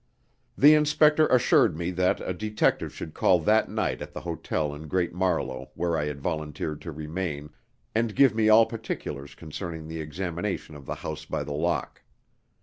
The 0.57 0.73
inspector 0.73 1.27
assured 1.27 1.77
me 1.77 1.91
that 1.91 2.21
a 2.27 2.33
detective 2.33 2.91
should 2.91 3.13
call 3.13 3.39
that 3.41 3.69
night 3.69 4.01
at 4.01 4.13
the 4.13 4.21
hotel 4.21 4.73
in 4.73 4.87
Great 4.87 5.13
Marlow 5.13 5.69
where 5.75 5.95
I 5.95 6.05
had 6.05 6.19
volunteered 6.19 6.81
to 6.81 6.91
remain, 6.91 7.51
and 7.93 8.15
give 8.15 8.33
me 8.33 8.49
all 8.49 8.65
particulars 8.65 9.35
concerning 9.35 9.87
the 9.87 10.01
examination 10.01 10.73
of 10.73 10.87
the 10.87 10.95
House 11.05 11.25
by 11.25 11.43
the 11.43 11.53
Lock. 11.53 12.01